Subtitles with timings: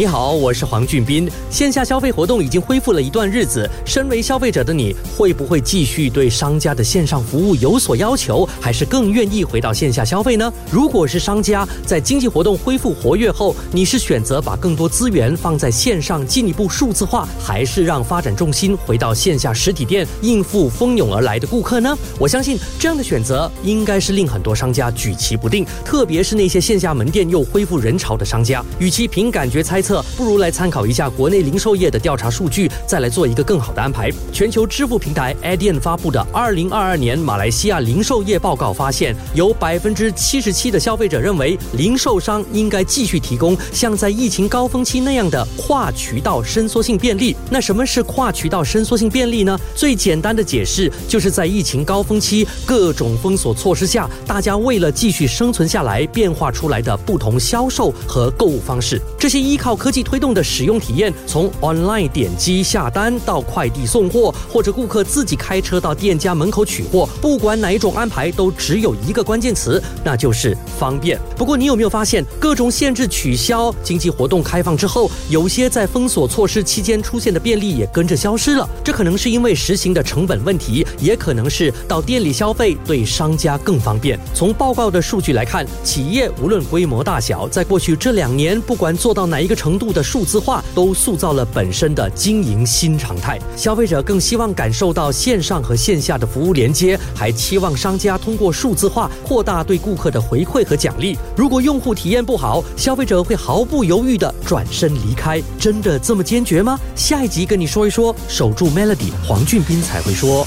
[0.00, 1.30] 你好，我是黄俊斌。
[1.50, 10.50] 线下消费活动已经恢复了一段日子，身为消费者的你会不会继续对商家的线上服务有所要求，还是更愿意回到线下消费呢？
[10.70, 21.94] 如果是商家在经济活动恢复活跃后，你是选择把更多资源放在线上进一步数字化，还是让发展重心回到线下实体店应付蜂拥而来的顾客呢？
[22.18, 29.78] 我相信这样的选择应该是令很多商家举棋不定，特别是那些线下门店又恢复人潮的商家，与其凭感觉猜。
[29.89, 34.10] 测不如来参考一下国内零售业的调查数据，再来做一个更好的安排。
[34.32, 47.34] 全球支付平台 Adyen 发布的二零二二年马来西亚零售业报告发现，有百分之七十七的消费者认为零售商应该继续提供像在疫情高峰期那样的跨渠道伸缩性便利。
[47.50, 49.58] 那什么是跨渠道伸缩性便利呢？
[49.74, 59.00] 最简单的解释就是在疫情高峰期各种封锁措施下，大家为了继续生存下来，变化出来的不同销售和购物方式。
[59.18, 71.18] 这些依靠科技推动的使用体验，从 online 点击下单到快递送货，或者顾客自己开车到店家门口取货，不管哪一种安排，都只有一个关键词，那就是方便。
[71.34, 78.68] 不过，你有没有发现，各种限制取消，经济活动开放之后，有些在封锁措施期间出现的便利也跟着消失了？
[78.84, 84.20] 这可能是因为实行的成本问题，也可能是到店里消费对商家更方便。
[84.34, 89.90] 从报告的数据来看，企业无论规模大小，在过去这两年，不管做到哪一个程度。
[89.90, 101.18] 的数字化都塑造了本身的经营新常态，消费者更希望感受到线上和线下的服务连接，还期望商家通过数字化扩大对顾客的回馈和奖励。
[101.36, 105.42] 如果用户体验不好，消费者会毫不犹豫的转身离开。
[105.58, 106.78] 真的这么坚决吗？
[106.94, 110.46] 下一集跟你说一说，守住 Melody，黄俊斌才会说。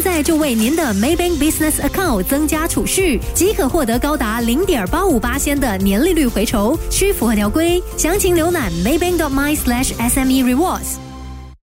[0.00, 7.82] 现在就为您的 Maybank Business Account 增加储蓄，即可获得高达零点八五八仙的年利率回酬，需符合条规。
[7.98, 11.09] 详情浏览 maybank.my/sme rewards。